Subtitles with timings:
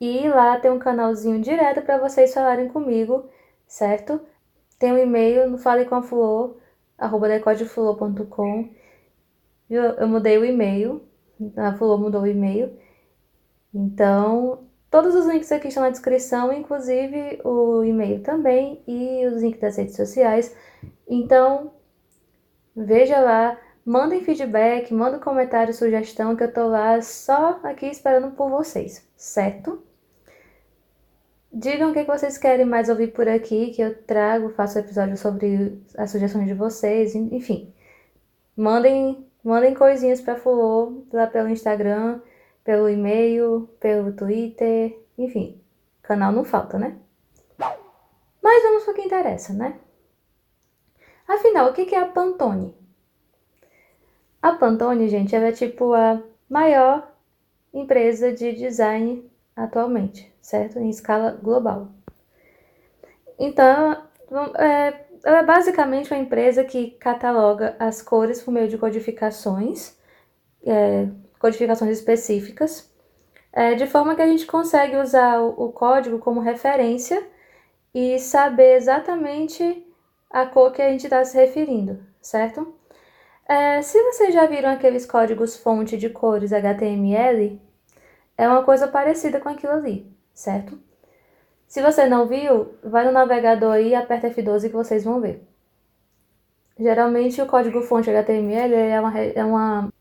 [0.01, 3.29] e lá tem um canalzinho direto para vocês falarem comigo,
[3.67, 4.19] certo?
[4.79, 6.57] Tem um e-mail no Fale com a Fulô,
[6.97, 8.69] arroba decodefulô.com.
[9.69, 11.03] Eu, eu mudei o e-mail,
[11.55, 12.75] a Fulô mudou o e-mail.
[13.71, 19.61] Então, todos os links aqui estão na descrição, inclusive o e-mail também e os links
[19.61, 20.55] das redes sociais.
[21.07, 21.71] Então,
[22.75, 28.49] veja lá Mandem feedback, mandem comentário, sugestão, que eu tô lá só aqui esperando por
[28.49, 29.83] vocês, certo?
[31.53, 35.79] Digam o que vocês querem mais ouvir por aqui, que eu trago, faço episódio sobre
[35.95, 37.71] as sugestões de vocês, enfim.
[38.57, 42.21] Mandem, mandem coisinhas para Fulô, lá pelo Instagram,
[42.63, 45.61] pelo e-mail, pelo Twitter, enfim.
[46.01, 46.97] Canal não falta, né?
[48.41, 49.79] Mas vamos para o que interessa, né?
[51.27, 52.84] Afinal, o que é a Pantone?
[54.45, 57.11] A Pantone, gente, ela é tipo a maior
[57.73, 60.77] empresa de design atualmente, certo?
[60.77, 61.87] Em escala global.
[63.39, 64.03] Então,
[64.55, 69.97] é, ela é basicamente uma empresa que cataloga as cores por meio de codificações,
[70.63, 71.07] é,
[71.39, 72.93] codificações específicas,
[73.51, 77.27] é, de forma que a gente consegue usar o, o código como referência
[77.95, 79.83] e saber exatamente
[80.29, 82.84] a cor que a gente está se referindo, certo?
[83.47, 87.61] É, se vocês já viram aqueles códigos fonte de cores HTML,
[88.37, 90.79] é uma coisa parecida com aquilo ali, certo?
[91.67, 95.43] Se você não viu, vai no navegador e aperta F12 que vocês vão ver.
[96.79, 99.93] Geralmente o código fonte HTML é uma, é uma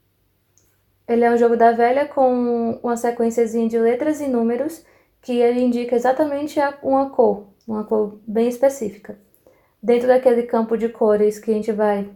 [1.07, 4.85] ele é um jogo da velha com uma sequenciazinha de letras e números
[5.21, 9.19] que ele indica exatamente uma cor, uma cor bem específica.
[9.83, 12.11] Dentro daquele campo de cores que a gente vai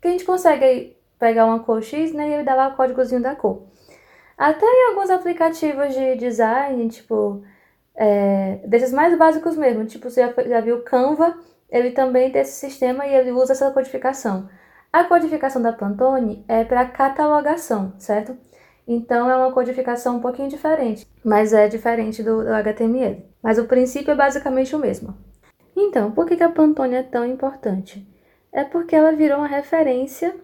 [0.00, 3.36] que a gente consegue pegar uma cor X né, e dá lá o códigozinho da
[3.36, 3.62] cor.
[4.36, 7.44] Até em alguns aplicativos de design, tipo,
[7.94, 11.36] é, desses mais básicos mesmo, tipo, você já, já viu o Canva,
[11.68, 14.48] ele também tem esse sistema e ele usa essa codificação.
[14.92, 18.36] A codificação da Pantone é para catalogação, certo?
[18.88, 23.24] Então é uma codificação um pouquinho diferente, mas é diferente do, do HTML.
[23.40, 25.14] Mas o princípio é basicamente o mesmo.
[25.76, 28.09] Então, por que, que a Pantone é tão importante?
[28.52, 30.34] É porque ela virou uma referência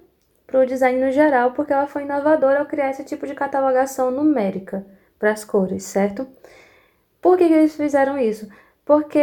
[0.46, 4.10] para o design no geral, porque ela foi inovadora ao criar esse tipo de catalogação
[4.10, 4.86] numérica
[5.18, 6.26] para as cores, certo?
[7.20, 8.48] Por que, que eles fizeram isso?
[8.84, 9.18] Porque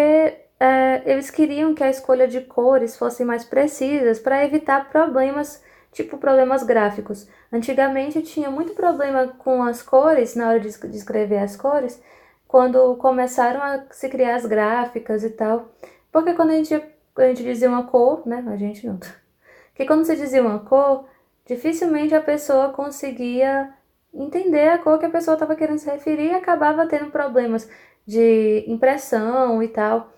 [0.59, 6.17] é, eles queriam que a escolha de cores fosse mais precisas para evitar problemas, tipo
[6.17, 7.27] problemas gráficos.
[7.51, 12.01] Antigamente tinha muito problema com as cores, na hora de escrever as cores,
[12.47, 15.71] quando começaram a se criar as gráficas e tal.
[16.11, 18.43] Porque quando a gente quando a gente dizia uma cor, né?
[18.47, 18.97] A gente não.
[19.69, 21.05] Porque quando você dizia uma cor,
[21.45, 23.73] dificilmente a pessoa conseguia
[24.13, 27.67] entender a cor que a pessoa estava querendo se referir e acabava tendo problemas
[28.05, 30.11] de impressão e tal.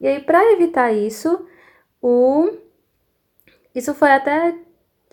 [0.00, 1.46] E aí, para evitar isso,
[2.00, 2.50] o
[3.74, 4.54] isso foi até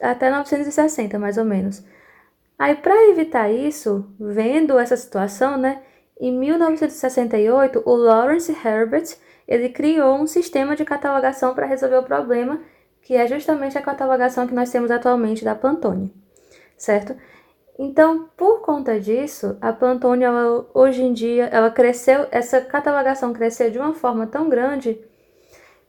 [0.01, 1.83] até 960, mais ou menos.
[2.57, 5.81] Aí, para evitar isso, vendo essa situação, né,
[6.19, 9.15] em 1968, o Lawrence Herbert
[9.49, 12.61] ele criou um sistema de catalogação para resolver o problema,
[13.01, 16.13] que é justamente a catalogação que nós temos atualmente da Pantone,
[16.77, 17.15] certo?
[17.79, 23.71] Então, por conta disso, a Pantone, ela, hoje em dia, ela cresceu, essa catalogação cresceu
[23.71, 25.01] de uma forma tão grande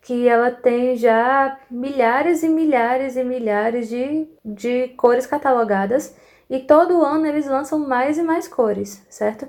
[0.01, 6.17] que ela tem já milhares e milhares e milhares de, de cores catalogadas
[6.49, 9.47] e todo ano eles lançam mais e mais cores, certo?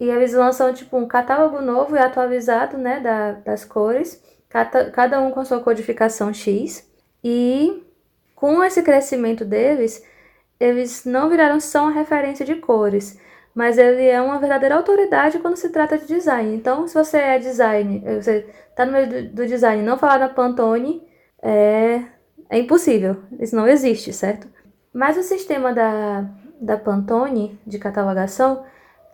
[0.00, 5.20] E eles lançam tipo um catálogo novo e atualizado, né, da, das cores, cada, cada
[5.20, 6.90] um com sua codificação X.
[7.22, 7.84] E
[8.34, 10.02] com esse crescimento deles,
[10.58, 13.20] eles não viraram só uma referência de cores,
[13.54, 16.56] mas ele é uma verdadeira autoridade quando se trata de design.
[16.56, 20.16] Então, se você é design, você está no meio do, do, design e não falar
[20.16, 21.06] da Pantone,
[21.42, 22.02] é,
[22.48, 23.16] é impossível.
[23.38, 24.48] Isso não existe, certo?
[24.94, 26.24] Mas o sistema da,
[26.58, 28.64] da Pantone de catalogação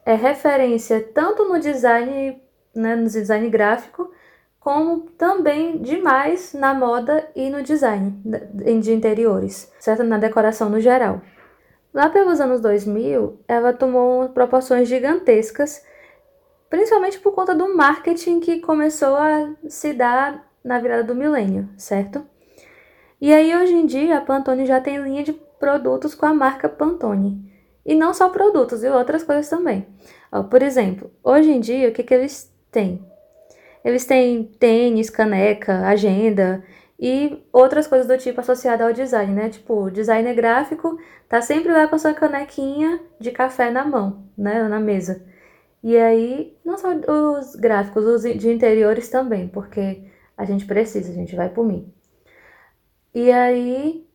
[0.06, 2.40] é referência tanto no design,
[2.72, 4.12] né, no design gráfico,
[4.60, 8.20] como também demais na moda e no design
[8.80, 10.04] de interiores, certo?
[10.04, 11.20] Na decoração no geral.
[11.92, 15.84] Lá pelos anos 2000, ela tomou proporções gigantescas,
[16.70, 22.24] principalmente por conta do marketing que começou a se dar na virada do milênio, certo?
[23.20, 26.68] E aí hoje em dia a Pantone já tem linha de produtos com a marca
[26.68, 27.55] Pantone.
[27.86, 29.86] E não só produtos, e outras coisas também.
[30.32, 33.00] Ó, por exemplo, hoje em dia, o que, que eles têm?
[33.84, 36.64] Eles têm tênis, caneca, agenda
[36.98, 39.48] e outras coisas do tipo associada ao design, né?
[39.50, 40.98] Tipo, o designer gráfico
[41.28, 44.66] tá sempre lá com sua canequinha de café na mão, né?
[44.68, 45.24] Na mesa.
[45.82, 50.02] E aí, não só os gráficos, os de interiores também, porque
[50.36, 51.92] a gente precisa, a gente vai por mim.
[53.14, 54.05] E aí,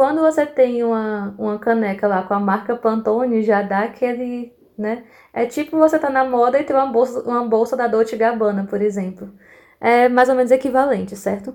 [0.00, 5.04] quando você tem uma, uma caneca lá com a marca Pantone, já dá aquele, né?
[5.30, 8.64] É tipo você tá na moda e tem uma bolsa, uma bolsa da Dolce Gabbana,
[8.64, 9.30] por exemplo.
[9.78, 11.54] É mais ou menos equivalente, certo?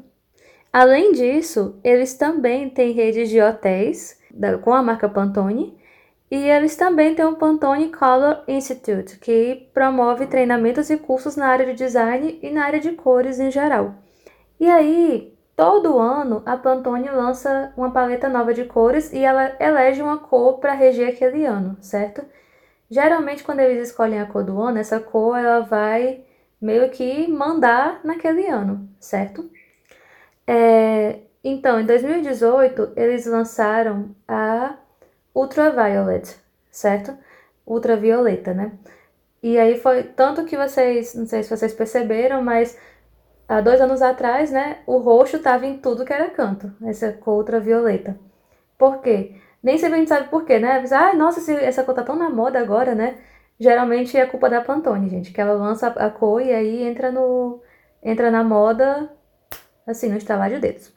[0.71, 5.75] Além disso, eles também têm redes de hotéis da, com a marca Pantone
[6.29, 11.65] e eles também têm o Pantone Color Institute, que promove treinamentos e cursos na área
[11.65, 13.95] de design e na área de cores em geral.
[14.59, 20.01] E aí, Todo ano a Pantone lança uma paleta nova de cores e ela elege
[20.01, 22.25] uma cor para reger aquele ano, certo?
[22.89, 26.23] Geralmente quando eles escolhem a cor do ano, essa cor ela vai
[26.61, 29.49] meio que mandar naquele ano, certo?
[30.47, 34.75] É, então, em 2018 eles lançaram a
[35.33, 36.35] Ultraviolet,
[36.71, 37.17] certo?
[37.65, 38.71] Ultravioleta, né?
[39.43, 42.77] E aí foi tanto que vocês, não sei se vocês perceberam, mas
[43.47, 47.37] há dois anos atrás, né, o roxo estava em tudo que era canto, essa cor
[47.37, 48.17] ultravioleta.
[48.77, 49.35] Por quê?
[49.63, 50.83] Nem sempre a gente sabe por quê, né?
[50.91, 53.17] Ah, nossa, essa cor tá tão na moda agora, né?
[53.59, 57.61] Geralmente é culpa da Pantone, gente, que ela lança a cor e aí entra no
[58.03, 59.09] entra na moda
[59.87, 60.93] assim, no estalar de dedos.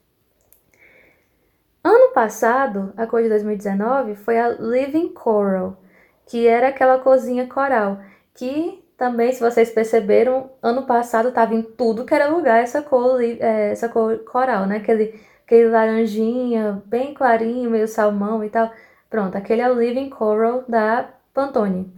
[1.83, 5.81] Ano passado, a cor de 2019 foi a Living Coral,
[6.27, 8.01] que era aquela corzinha coral,
[8.35, 13.23] que também, se vocês perceberam, ano passado estava em tudo que era lugar essa cor,
[13.23, 14.79] é, essa cor coral, né?
[14.79, 15.15] Aquele,
[15.47, 18.73] aquele laranjinha, bem clarinho, meio salmão e tal.
[19.09, 21.93] Pronto, aquele é o Living Coral da Pantone.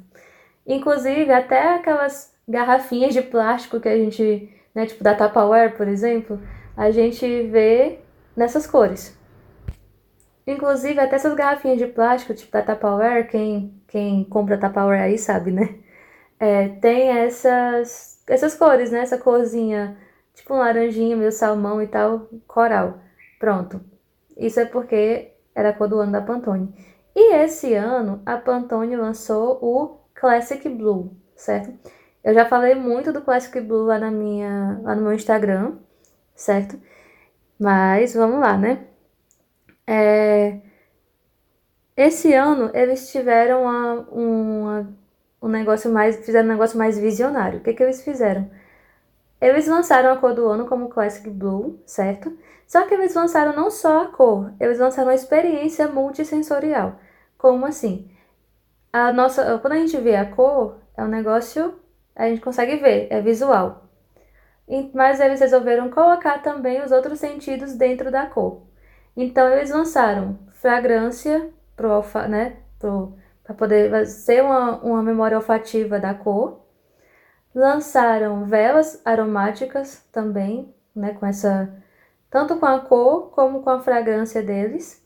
[0.66, 6.38] Inclusive, até aquelas garrafinhas de plástico que a gente, né, tipo da Tupperware, por exemplo,
[6.76, 8.00] a gente vê
[8.36, 9.18] nessas cores.
[10.46, 15.50] Inclusive, até essas garrafinhas de plástico, tipo da Tupperware, quem, quem compra Tupperware aí sabe,
[15.50, 15.76] né?
[16.40, 19.00] É, tem essas, essas cores, né?
[19.00, 19.96] Essa corzinha,
[20.34, 22.98] tipo um laranjinha, meio salmão e tal, coral.
[23.38, 23.80] Pronto.
[24.36, 26.74] Isso é porque era a cor do ano da Pantone.
[27.14, 31.72] E esse ano, a Pantone lançou o Classic Blue, certo?
[32.24, 35.76] Eu já falei muito do Classic Blue lá, na minha, lá no meu Instagram,
[36.34, 36.80] certo?
[37.58, 38.86] Mas vamos lá, né?
[39.86, 40.60] É...
[41.96, 44.99] Esse ano eles tiveram uma, uma
[45.42, 47.58] um negócio mais, fizeram um negócio mais visionário.
[47.58, 48.50] O que, que eles fizeram?
[49.40, 52.36] Eles lançaram a cor do ano como Classic Blue, certo?
[52.66, 56.96] Só que eles lançaram não só a cor, eles lançaram uma experiência multissensorial.
[57.38, 58.10] Como assim?
[58.92, 61.74] A nossa, quando a gente vê a cor, é um negócio,
[62.14, 63.88] a gente consegue ver, é visual.
[64.94, 68.62] Mas eles resolveram colocar também os outros sentidos dentro da cor.
[69.16, 73.14] Então eles lançaram fragrância pro, né, pro
[73.50, 76.60] para poder ser uma, uma memória olfativa da cor.
[77.52, 81.68] Lançaram velas aromáticas também, né, com essa
[82.30, 85.04] tanto com a cor como com a fragrância deles.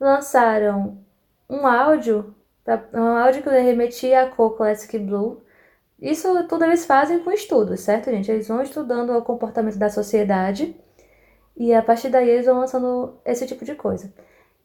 [0.00, 0.98] Lançaram
[1.48, 2.34] um áudio,
[2.94, 5.42] um áudio que remetia à cor Classic Blue.
[6.00, 8.30] Isso tudo eles fazem com estudos, certo, gente?
[8.30, 10.74] Eles vão estudando o comportamento da sociedade
[11.54, 14.10] e a partir daí eles vão lançando esse tipo de coisa.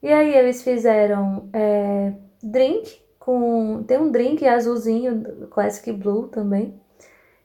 [0.02, 3.84] E aí eles fizeram é, drink com.
[3.84, 6.80] Tem um drink azulzinho, Classic Blue também,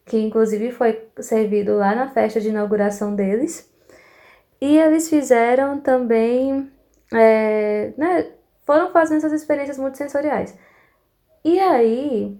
[0.06, 3.70] que inclusive foi servido lá na festa de inauguração deles.
[4.60, 6.70] E eles fizeram também.
[7.12, 8.32] É, né,
[8.64, 10.56] foram fazendo essas experiências muito sensoriais.
[11.44, 12.38] E aí,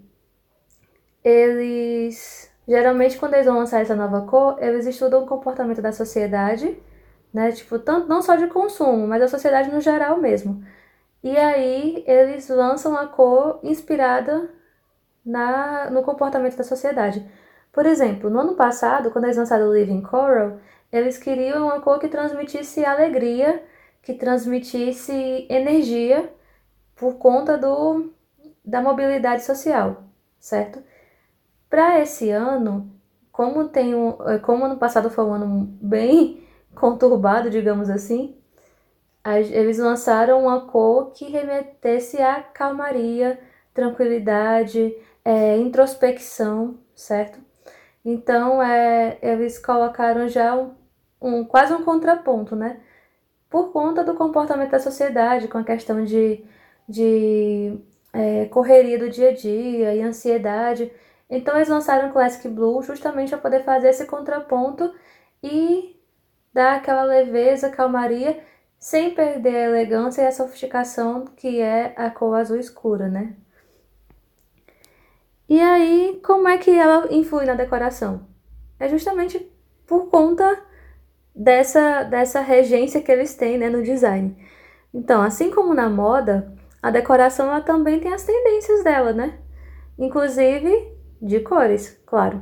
[1.23, 2.51] eles.
[2.67, 6.79] Geralmente, quando eles vão lançar essa nova cor, eles estudam o comportamento da sociedade,
[7.33, 7.51] né?
[7.51, 10.63] Tipo, tanto, não só de consumo, mas da sociedade no geral mesmo.
[11.25, 14.47] E aí, eles lançam a cor inspirada
[15.25, 17.27] na, no comportamento da sociedade.
[17.73, 20.59] Por exemplo, no ano passado, quando eles lançaram o Living Coral,
[20.91, 23.63] eles queriam uma cor que transmitisse alegria,
[24.03, 26.31] que transmitisse energia
[26.95, 28.13] por conta do,
[28.63, 30.03] da mobilidade social,
[30.39, 30.79] certo?
[31.67, 32.95] Para esse ano,
[33.31, 38.37] como tem um, é, como ano passado foi um ano bem conturbado, digamos assim,
[39.25, 43.39] eles lançaram uma cor que remetesse à calmaria,
[43.73, 47.39] tranquilidade, é, introspecção, certo?
[48.05, 50.75] Então, é, eles colocaram já um,
[51.21, 52.79] um, quase um contraponto, né?
[53.49, 56.45] Por conta do comportamento da sociedade, com a questão de,
[56.87, 57.79] de
[58.13, 60.91] é, correria do dia a dia e ansiedade.
[61.29, 64.93] Então, eles lançaram o Classic Blue justamente para poder fazer esse contraponto
[65.43, 65.99] e
[66.53, 68.39] dar aquela leveza, calmaria,
[68.85, 73.35] sem perder a elegância e a sofisticação que é a cor azul escura, né?
[75.49, 78.27] E aí, como é que ela influi na decoração?
[78.79, 79.51] É justamente
[79.87, 80.63] por conta
[81.35, 84.37] dessa, dessa regência que eles têm né, no design.
[84.93, 89.39] Então, assim como na moda, a decoração ela também tem as tendências dela, né?
[89.97, 92.39] Inclusive de cores, claro.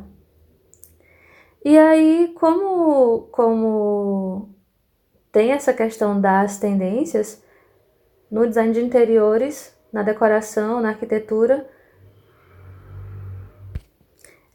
[1.63, 4.52] E aí, como, como
[5.33, 7.43] tem essa questão das tendências,
[8.31, 11.67] no design de interiores, na decoração, na arquitetura,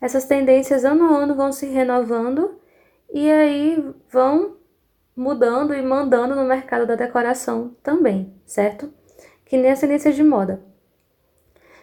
[0.00, 2.60] essas tendências ano a ano vão se renovando
[3.12, 4.56] e aí vão
[5.16, 8.92] mudando e mandando no mercado da decoração também, certo?
[9.44, 10.62] Que nem as tendências de moda.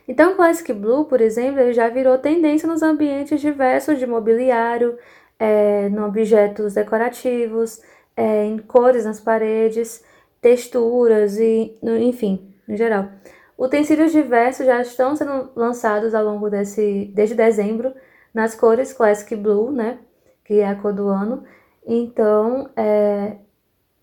[0.07, 4.97] Então, o Classic Blue, por exemplo, já virou tendência nos ambientes diversos de mobiliário,
[5.37, 7.81] é, no objetos decorativos,
[8.15, 10.03] é, em cores nas paredes,
[10.41, 13.09] texturas e, enfim, em geral.
[13.57, 17.93] Utensílios diversos já estão sendo lançados ao longo desse, desde dezembro,
[18.33, 19.99] nas cores Classic Blue, né?
[20.43, 21.43] Que é a cor do ano.
[21.85, 23.37] Então, é...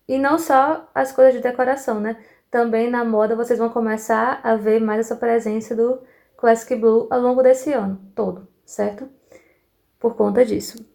[0.07, 2.17] e não só as cores de decoração, né?
[2.49, 5.99] Também na moda vocês vão começar a ver mais essa presença do
[6.37, 9.07] Classic Blue ao longo desse ano todo, certo?
[9.99, 10.92] Por conta disso.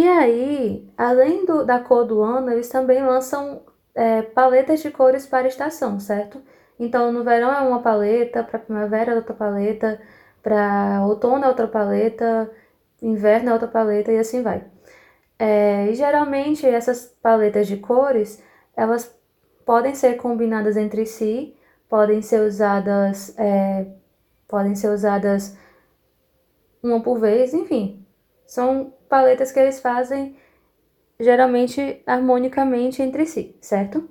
[0.00, 3.62] E aí, além do, da cor do ano, eles também lançam
[3.94, 6.40] é, paletas de cores para estação, certo?
[6.78, 10.00] Então, no verão é uma paleta, para primavera é outra paleta,
[10.42, 12.50] para outono é outra paleta,
[13.02, 14.64] inverno é outra paleta e assim vai.
[15.38, 18.42] É, e geralmente essas paletas de cores,
[18.74, 19.14] elas
[19.66, 21.54] podem ser combinadas entre si,
[21.90, 23.86] podem ser usadas, é,
[24.48, 25.58] podem ser usadas
[26.82, 28.02] uma por vez, enfim.
[28.46, 30.36] São paletas que eles fazem
[31.18, 34.08] geralmente harmonicamente entre si, certo?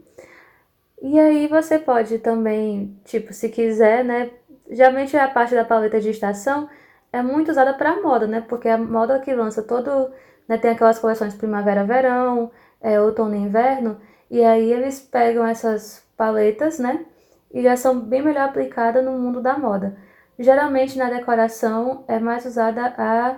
[1.02, 4.32] E aí você pode também, tipo, se quiser, né?
[4.70, 6.70] Geralmente a parte da paleta de estação
[7.12, 8.42] é muito usada para moda, né?
[8.48, 10.12] Porque a moda que lança todo,
[10.48, 12.52] né, tem aquelas coleções primavera-verão,
[12.82, 17.06] é, outono e inverno, e aí eles pegam essas paletas, né?
[17.52, 19.98] E já são bem melhor aplicadas no mundo da moda.
[20.38, 23.38] Geralmente na decoração é mais usada a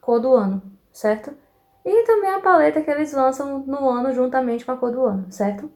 [0.00, 0.62] cor do ano,
[0.96, 1.30] certo?
[1.84, 5.26] E também a paleta que eles lançam no ano juntamente com a cor do ano,
[5.30, 5.70] certo?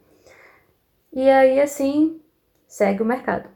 [1.13, 2.21] E aí, assim,
[2.67, 3.49] segue o mercado.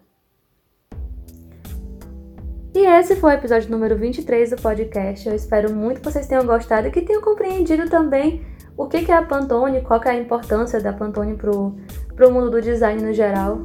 [2.75, 5.27] E esse foi o episódio número 23 do podcast.
[5.27, 8.45] Eu espero muito que vocês tenham gostado e que tenham compreendido também
[8.77, 11.77] o que é a Pantone, qual é a importância da Pantone pro,
[12.15, 13.61] pro mundo do design no geral.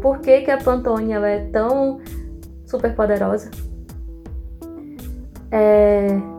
[0.00, 2.00] Por que, que a Pantone ela é tão
[2.66, 3.50] super poderosa.
[5.50, 6.31] É...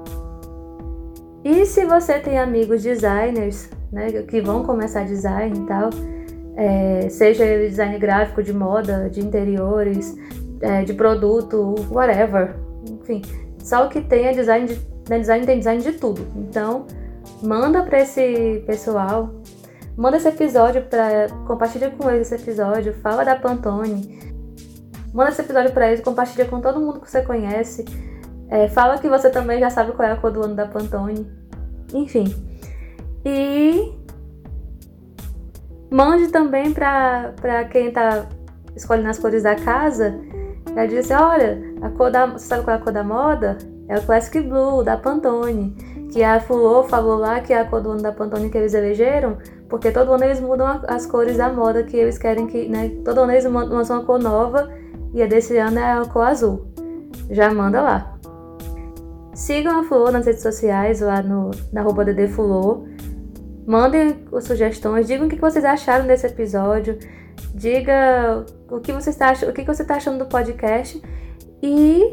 [1.44, 5.90] E se você tem amigos designers, né, que vão começar design e tal,
[6.56, 10.16] é, seja design gráfico de moda, de interiores,
[10.62, 12.56] é, de produto, whatever.
[12.90, 13.22] Enfim,
[13.60, 16.26] só o que tem é design de, né, design tem design de tudo.
[16.36, 16.86] Então,
[17.42, 19.30] manda para esse pessoal,
[19.98, 24.18] manda esse episódio para compartilha com eles esse episódio, fala da Pantone,
[25.14, 27.84] manda esse episódio para eles, compartilha com todo mundo que você conhece,
[28.54, 31.28] é, fala que você também já sabe qual é a cor do ano da Pantone,
[31.94, 32.26] enfim.
[33.26, 34.04] E
[35.94, 38.26] Mande também para quem está
[38.76, 40.20] escolhendo as cores da casa,
[40.76, 43.60] ela diz assim, olha, a cor da, você sabe qual é a cor da moda?
[43.88, 45.76] É o Classic Blue, da Pantone.
[46.12, 48.74] Que a Fulô falou lá que é a cor do ano da Pantone que eles
[48.74, 49.38] elegeram,
[49.70, 52.90] porque todo ano eles mudam as cores da moda que eles querem que, né?
[53.06, 54.72] Todo ano eles lançam uma cor nova
[55.14, 56.66] e a desse ano é a cor azul.
[57.30, 58.13] Já manda lá.
[59.34, 62.86] Sigam a Fulô nas redes sociais, lá no, na arroba Fulô.
[63.66, 67.00] Mandem sugestões, digam o que vocês acharam desse episódio,
[67.56, 71.02] diga o que você está, o que você está achando do podcast
[71.62, 72.12] e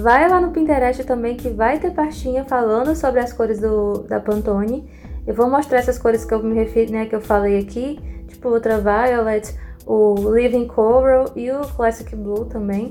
[0.00, 4.18] vai lá no Pinterest também que vai ter pastinha falando sobre as cores do, da
[4.18, 4.88] Pantone.
[5.26, 8.48] Eu vou mostrar essas cores que eu me referi, né, que eu falei aqui, tipo
[8.48, 9.54] Ultraviolet,
[9.86, 12.90] o Living Coral e o Classic Blue também.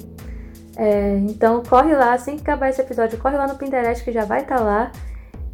[0.81, 4.25] É, então corre lá, assim que acabar esse episódio, corre lá no Pinterest que já
[4.25, 4.91] vai estar tá lá.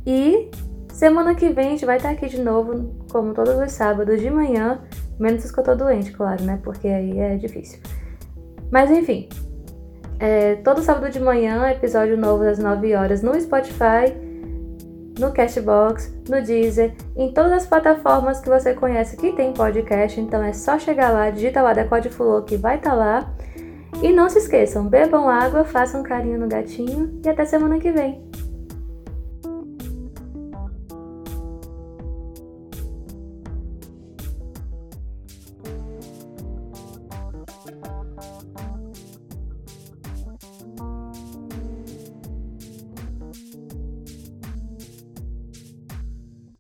[0.06, 0.50] E
[0.94, 4.22] semana que vem a gente vai estar tá aqui de novo, como todos os sábados
[4.22, 4.80] de manhã,
[5.20, 6.58] menos que eu tô doente, claro, né?
[6.64, 7.82] Porque aí é difícil.
[8.72, 9.28] Mas enfim,
[10.18, 14.16] é, todo sábado de manhã, episódio novo às 9 horas no Spotify,
[15.20, 20.22] no Cashbox, no Deezer, em todas as plataformas que você conhece que tem podcast.
[20.22, 23.34] Então é só chegar lá, digita lá Decode Fulô que vai estar tá lá.
[24.02, 28.27] E não se esqueçam, bebam água, façam carinho no gatinho e até semana que vem.